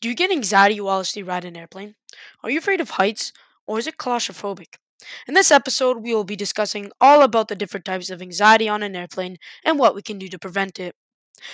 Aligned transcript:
Do 0.00 0.08
you 0.08 0.14
get 0.14 0.30
anxiety 0.30 0.80
whilst 0.80 1.16
you 1.16 1.24
ride 1.24 1.44
an 1.44 1.56
airplane? 1.56 1.94
Are 2.42 2.50
you 2.50 2.58
afraid 2.58 2.80
of 2.80 2.90
heights 2.90 3.32
or 3.66 3.78
is 3.78 3.86
it 3.86 3.96
claustrophobic? 3.96 4.74
In 5.26 5.34
this 5.34 5.50
episode, 5.50 5.98
we 5.98 6.12
will 6.14 6.24
be 6.24 6.36
discussing 6.36 6.90
all 7.00 7.22
about 7.22 7.48
the 7.48 7.54
different 7.54 7.84
types 7.84 8.10
of 8.10 8.20
anxiety 8.20 8.68
on 8.68 8.82
an 8.82 8.96
airplane 8.96 9.36
and 9.64 9.78
what 9.78 9.94
we 9.94 10.02
can 10.02 10.18
do 10.18 10.28
to 10.28 10.38
prevent 10.38 10.80
it. 10.80 10.96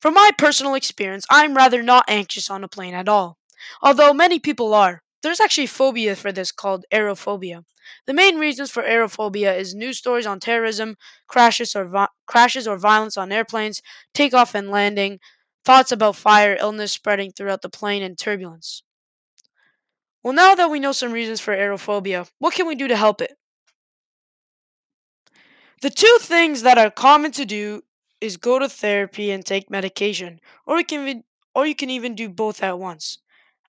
From 0.00 0.14
my 0.14 0.30
personal 0.38 0.74
experience, 0.74 1.26
I'm 1.30 1.56
rather 1.56 1.82
not 1.82 2.04
anxious 2.08 2.50
on 2.50 2.64
a 2.64 2.68
plane 2.68 2.94
at 2.94 3.08
all, 3.08 3.38
although 3.82 4.14
many 4.14 4.38
people 4.38 4.74
are. 4.74 5.02
There's 5.22 5.40
actually 5.40 5.66
phobia 5.68 6.16
for 6.16 6.32
this 6.32 6.52
called 6.52 6.84
aerophobia. 6.92 7.64
The 8.06 8.14
main 8.14 8.38
reasons 8.38 8.70
for 8.70 8.82
aerophobia 8.82 9.56
is 9.58 9.74
news 9.74 9.98
stories 9.98 10.26
on 10.26 10.40
terrorism, 10.40 10.96
crashes 11.28 11.76
or 11.76 11.84
vi- 11.86 12.08
crashes 12.26 12.66
or 12.66 12.78
violence 12.78 13.16
on 13.16 13.32
airplanes, 13.32 13.82
takeoff 14.14 14.54
and 14.54 14.70
landing, 14.70 15.20
thoughts 15.66 15.92
about 15.92 16.16
fire, 16.16 16.56
illness 16.58 16.92
spreading 16.92 17.32
throughout 17.32 17.62
the 17.62 17.68
plane, 17.68 18.02
and 18.02 18.18
turbulence. 18.18 18.84
Well, 20.22 20.34
now 20.34 20.54
that 20.54 20.68
we 20.68 20.78
know 20.78 20.92
some 20.92 21.10
reasons 21.12 21.40
for 21.40 21.56
aerophobia, 21.56 22.28
what 22.38 22.52
can 22.52 22.66
we 22.66 22.74
do 22.74 22.86
to 22.86 22.96
help 22.96 23.22
it? 23.22 23.38
The 25.80 25.90
two 25.90 26.18
things 26.20 26.62
that 26.62 26.76
are 26.78 26.90
common 26.90 27.32
to 27.32 27.44
do 27.46 27.82
is 28.20 28.36
go 28.36 28.58
to 28.58 28.68
therapy 28.68 29.30
and 29.30 29.44
take 29.44 29.70
medication, 29.70 30.40
or 30.66 30.78
you 30.78 30.84
can 30.84 31.24
or 31.54 31.66
you 31.66 31.74
can 31.74 31.88
even 31.90 32.14
do 32.14 32.28
both 32.28 32.62
at 32.62 32.78
once. 32.78 33.18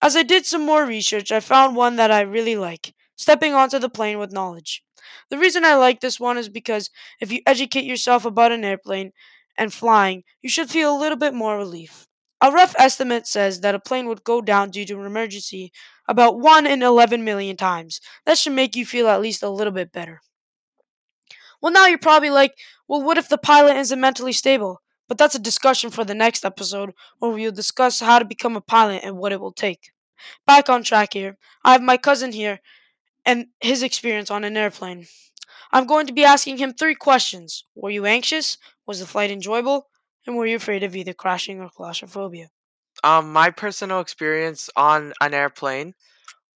As 0.02 0.16
I 0.18 0.24
did 0.24 0.46
some 0.46 0.66
more 0.66 0.86
research, 0.86 1.32
I 1.32 1.40
found 1.40 1.76
one 1.78 1.96
that 1.96 2.12
I 2.12 2.22
really 2.22 2.56
like 2.58 2.94
stepping 3.16 3.54
onto 3.54 3.80
the 3.80 3.90
plane 3.90 4.20
with 4.20 4.34
knowledge. 4.34 4.84
The 5.30 5.38
reason 5.38 5.64
I 5.64 5.76
like 5.76 6.02
this 6.02 6.20
one 6.20 6.38
is 6.38 6.50
because 6.50 6.90
if 7.22 7.32
you 7.32 7.42
educate 7.46 7.86
yourself 7.86 8.26
about 8.26 8.52
an 8.52 8.66
airplane 8.66 9.14
and 9.58 9.74
flying, 9.74 10.24
you 10.42 10.50
should 10.50 10.70
feel 10.70 10.96
a 10.96 11.00
little 11.00 11.18
bit 11.18 11.34
more 11.34 11.58
relief. 11.58 12.08
A 12.42 12.52
rough 12.52 12.76
estimate 12.78 13.26
says 13.28 13.62
that 13.62 13.76
a 13.76 13.80
plane 13.80 14.08
would 14.08 14.24
go 14.24 14.42
down 14.42 14.70
due 14.70 14.86
to 14.86 15.00
an 15.00 15.06
emergency 15.06 15.72
about 16.08 16.40
1 16.40 16.68
in 16.68 16.84
11 16.84 17.24
million 17.24 17.58
times. 17.58 18.00
That 18.26 18.38
should 18.38 18.54
make 18.54 18.76
you 18.76 18.86
feel 18.86 19.08
at 19.08 19.22
least 19.22 19.44
a 19.44 19.50
little 19.50 19.74
bit 19.74 19.92
better. 19.92 20.22
Well, 21.62 21.72
now 21.72 21.88
you're 21.88 21.98
probably 21.98 22.30
like, 22.30 22.58
well, 22.88 23.02
what 23.02 23.18
if 23.18 23.30
the 23.30 23.38
pilot 23.38 23.78
isn't 23.78 24.00
mentally 24.00 24.34
stable? 24.34 24.82
But 25.08 25.18
that's 25.18 25.36
a 25.36 25.40
discussion 25.40 25.90
for 25.90 26.04
the 26.04 26.14
next 26.16 26.46
episode 26.46 26.94
where 27.20 27.32
we'll 27.32 27.52
discuss 27.52 28.00
how 28.00 28.20
to 28.20 28.26
become 28.26 28.56
a 28.56 28.62
pilot 28.62 29.02
and 29.04 29.18
what 29.18 29.32
it 29.32 29.40
will 29.40 29.54
take. 29.54 29.92
Back 30.46 30.70
on 30.70 30.84
track 30.84 31.14
here. 31.14 31.38
I 31.64 31.74
have 31.74 31.82
my 31.82 31.98
cousin 31.98 32.32
here 32.32 32.60
and 33.26 33.48
his 33.62 33.84
experience 33.84 34.32
on 34.32 34.44
an 34.44 34.58
airplane. 34.58 35.08
I'm 35.72 35.86
going 35.88 36.08
to 36.08 36.14
be 36.14 36.26
asking 36.26 36.58
him 36.58 36.74
three 36.74 36.96
questions. 36.96 37.66
Were 37.76 37.90
you 37.90 38.06
anxious? 38.06 38.58
Was 38.86 39.00
the 39.00 39.08
flight 39.08 39.32
enjoyable? 39.32 39.90
And 40.26 40.36
were 40.36 40.46
you 40.46 40.58
afraid 40.58 40.84
of 40.84 40.96
either 40.96 41.14
crashing 41.14 41.62
or 41.62 41.70
claustrophobia? 41.70 42.50
Um, 43.04 43.32
my 43.32 43.50
personal 43.52 44.00
experience 44.00 44.70
on 44.76 45.14
an 45.22 45.34
airplane 45.34 45.94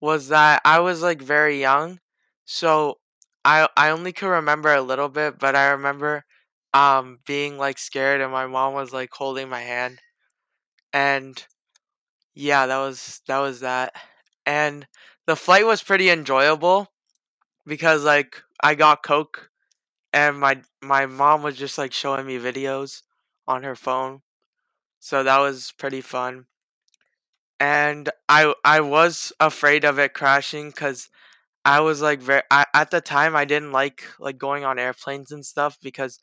was 0.01 0.29
that 0.29 0.61
I 0.65 0.79
was 0.79 1.01
like 1.01 1.21
very 1.21 1.59
young, 1.59 1.99
so 2.45 2.99
I 3.45 3.67
I 3.77 3.91
only 3.91 4.13
could 4.13 4.29
remember 4.29 4.73
a 4.73 4.81
little 4.81 5.09
bit, 5.09 5.39
but 5.39 5.55
I 5.55 5.69
remember 5.71 6.25
um 6.73 7.19
being 7.27 7.57
like 7.57 7.77
scared 7.79 8.21
and 8.21 8.31
my 8.31 8.47
mom 8.47 8.73
was 8.75 8.93
like 8.93 9.11
holding 9.13 9.49
my 9.49 9.61
hand 9.61 10.01
and 10.93 11.45
yeah, 12.35 12.65
that 12.67 12.77
was 12.79 13.21
that 13.27 13.39
was 13.39 13.61
that. 13.61 13.95
And 14.45 14.87
the 15.27 15.35
flight 15.35 15.65
was 15.65 15.83
pretty 15.83 16.09
enjoyable 16.09 16.87
because 17.65 18.03
like 18.03 18.41
I 18.63 18.75
got 18.75 19.03
coke 19.03 19.49
and 20.13 20.39
my 20.39 20.61
my 20.81 21.05
mom 21.07 21.43
was 21.43 21.57
just 21.57 21.77
like 21.77 21.93
showing 21.93 22.25
me 22.27 22.37
videos 22.39 23.03
on 23.47 23.63
her 23.63 23.75
phone. 23.75 24.21
So 24.99 25.23
that 25.23 25.39
was 25.39 25.73
pretty 25.77 26.01
fun. 26.01 26.47
And 27.59 28.09
I 28.27 28.53
I 28.65 28.81
was 28.81 29.31
afraid 29.39 29.85
of 29.85 29.99
it 29.99 30.13
crashing 30.13 30.71
cuz 30.71 31.09
I 31.65 31.81
was 31.81 32.01
like 32.01 32.21
very 32.21 32.43
I, 32.51 32.65
at 32.73 32.91
the 32.91 33.01
time 33.01 33.35
I 33.35 33.45
didn't 33.45 33.71
like 33.73 34.05
like 34.19 34.37
going 34.37 34.65
on 34.65 34.79
airplanes 34.79 35.31
and 35.31 35.45
stuff 35.45 35.77
because 35.81 36.19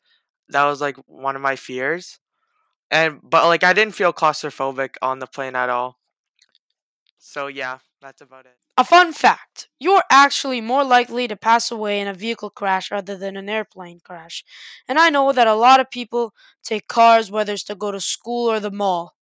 that 0.49 0.65
was 0.65 0.81
like 0.81 0.97
one 1.07 1.35
of 1.37 1.41
my 1.43 1.55
fears. 1.57 2.19
And 2.91 3.21
but 3.23 3.47
like 3.47 3.63
I 3.65 3.73
didn't 3.73 3.95
feel 3.95 4.13
claustrophobic 4.13 4.95
on 5.03 5.19
the 5.19 5.27
plane 5.27 5.55
at 5.57 5.69
all. 5.69 5.98
So 7.19 7.47
yeah, 7.47 7.79
that's 8.01 8.21
about 8.21 8.45
it. 8.47 8.57
A 8.77 8.83
fun 8.85 9.13
fact 9.13 9.67
you're 9.79 10.03
actually 10.09 10.61
more 10.61 10.83
likely 10.83 11.27
to 11.27 11.35
pass 11.35 11.69
away 11.69 11.99
in 12.01 12.07
a 12.07 12.13
vehicle 12.15 12.49
crash 12.49 12.89
rather 12.91 13.15
than 13.17 13.37
an 13.37 13.49
airplane 13.49 13.99
crash. 13.99 14.43
And 14.87 14.97
I 14.97 15.09
know 15.11 15.31
that 15.33 15.47
a 15.47 15.53
lot 15.55 15.79
of 15.79 15.91
people 15.91 16.33
take 16.63 16.87
cars, 16.87 17.29
whether 17.29 17.53
it's 17.53 17.63
to 17.65 17.75
go 17.75 17.91
to 17.91 18.01
school 18.01 18.49
or 18.51 18.59
the 18.59 18.71
mall. 18.71 19.15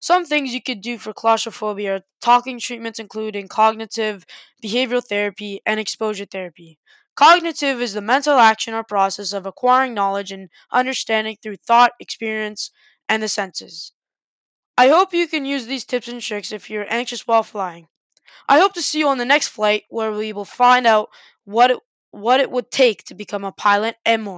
Some 0.00 0.26
things 0.26 0.52
you 0.52 0.60
could 0.62 0.82
do 0.82 0.98
for 0.98 1.14
claustrophobia 1.14 1.96
are 1.96 2.00
talking 2.20 2.58
treatments, 2.60 2.98
including 2.98 3.48
cognitive, 3.48 4.26
behavioral 4.62 5.02
therapy, 5.04 5.60
and 5.64 5.80
exposure 5.80 6.26
therapy. 6.26 6.78
Cognitive 7.16 7.80
is 7.80 7.94
the 7.94 8.02
mental 8.02 8.38
action 8.38 8.74
or 8.74 8.84
process 8.84 9.32
of 9.32 9.46
acquiring 9.46 9.94
knowledge 9.94 10.30
and 10.32 10.50
understanding 10.70 11.38
through 11.42 11.56
thought, 11.56 11.92
experience, 12.00 12.70
and 13.08 13.22
the 13.22 13.28
senses. 13.28 13.93
I 14.76 14.88
hope 14.88 15.12
you 15.12 15.28
can 15.28 15.44
use 15.44 15.66
these 15.66 15.84
tips 15.84 16.08
and 16.08 16.20
tricks 16.20 16.50
if 16.52 16.68
you're 16.68 16.92
anxious 16.92 17.26
while 17.26 17.44
flying. 17.44 17.86
I 18.48 18.58
hope 18.58 18.74
to 18.74 18.82
see 18.82 18.98
you 18.98 19.08
on 19.08 19.18
the 19.18 19.24
next 19.24 19.48
flight 19.48 19.84
where 19.88 20.10
we 20.12 20.32
will 20.32 20.44
find 20.44 20.86
out 20.86 21.10
what 21.44 21.70
it, 21.70 21.78
what 22.10 22.40
it 22.40 22.50
would 22.50 22.70
take 22.70 23.04
to 23.04 23.14
become 23.14 23.44
a 23.44 23.52
pilot 23.52 23.96
and 24.04 24.22
more. 24.22 24.32